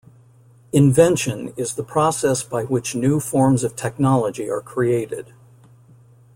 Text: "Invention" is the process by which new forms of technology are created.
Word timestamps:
"Invention" 0.73 1.53
is 1.57 1.75
the 1.75 1.83
process 1.83 2.41
by 2.41 2.63
which 2.63 2.95
new 2.95 3.19
forms 3.19 3.63
of 3.63 3.75
technology 3.75 4.49
are 4.49 4.59
created. 4.61 5.31